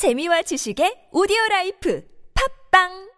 [0.00, 3.10] 재미와 지식의 오디오 라이프 팝빵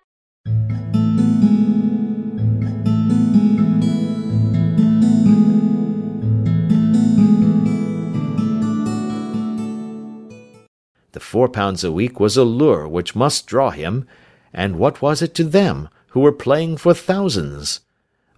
[11.12, 14.04] The four pounds a week was a lure which must draw him,
[14.52, 17.78] and what was it to them, who were playing for thousands?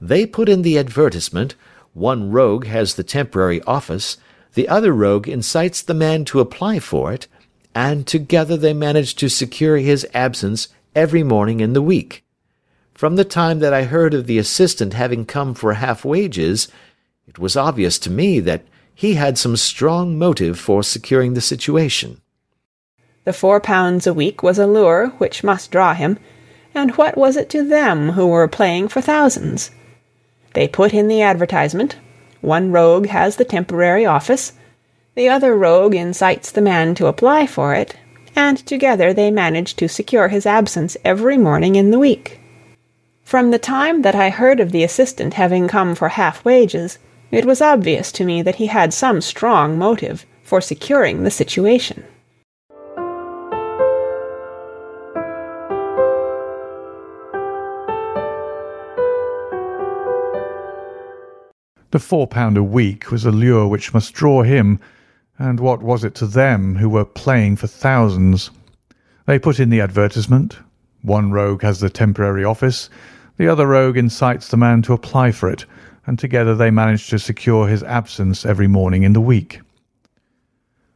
[0.02, 1.54] They put in the advertisement,
[1.95, 4.18] one rogue has the temporary office,
[4.52, 7.27] the other rogue incites the man to apply for it,
[7.75, 12.24] and together they managed to secure his absence every morning in the week.
[12.95, 16.69] From the time that I heard of the assistant having come for half wages,
[17.27, 18.62] it was obvious to me that
[18.95, 22.20] he had some strong motive for securing the situation.
[23.24, 26.19] The four pounds a week was a lure which must draw him,
[26.75, 29.70] and what was it to them who were playing for thousands?
[30.52, 31.97] They put in the advertisement,
[32.41, 34.52] one rogue has the temporary office,
[35.14, 37.96] the other rogue incites the man to apply for it,
[38.34, 42.41] and together they manage to secure his absence every morning in the week.
[43.22, 46.98] From the time that I heard of the assistant having come for half wages,
[47.30, 52.05] it was obvious to me that he had some strong motive for securing the situation.
[61.92, 64.80] The four pound a week was a lure which must draw him,
[65.38, 68.50] and what was it to them who were playing for thousands?
[69.27, 70.58] They put in the advertisement.
[71.02, 72.88] One rogue has the temporary office,
[73.36, 75.66] the other rogue incites the man to apply for it,
[76.06, 79.60] and together they manage to secure his absence every morning in the week.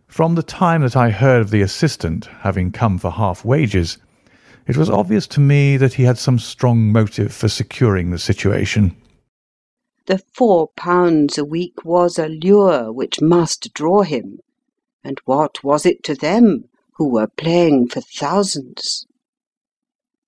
[0.07, 3.99] From the time that I heard of the assistant having come for half wages,
[4.67, 8.95] it was obvious to me that he had some strong motive for securing the situation.
[10.09, 14.39] The four pounds a week was a lure which must draw him,
[15.05, 16.65] and what was it to them,
[16.97, 19.07] who were playing for thousands?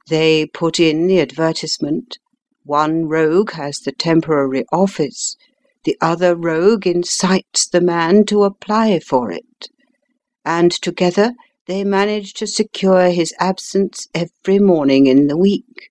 [0.07, 2.19] They put in the advertisement,
[2.63, 5.37] one rogue has the temporary office,
[5.85, 9.69] the other rogue incites the man to apply for it,
[10.45, 11.33] and together
[11.65, 15.90] they manage to secure his absence every morning in the week.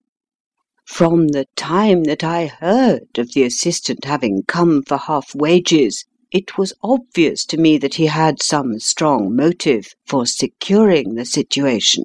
[0.89, 6.57] From the time that I heard of the assistant having come for half wages, it
[6.57, 12.03] was obvious to me that he had some strong motive for securing the situation.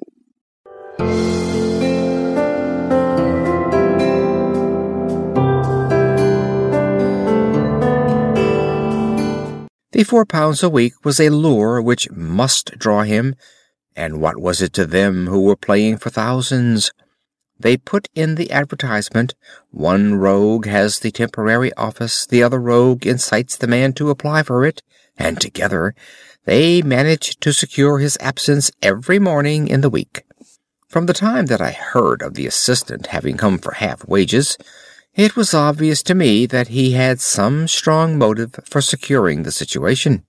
[9.91, 13.35] The four pounds a week was a lure which must draw him,
[13.93, 16.91] and what was it to them who were playing for thousands?
[17.59, 19.33] They put in the advertisement,
[19.71, 24.65] one rogue has the temporary office, the other rogue incites the man to apply for
[24.65, 24.83] it,
[25.17, 25.95] and together
[26.45, 30.23] they manage to secure his absence every morning in the week.
[30.89, 34.57] From the time that I heard of the assistant having come for half wages,
[35.15, 40.25] it was obvious to me that he had some strong motive for securing the situation.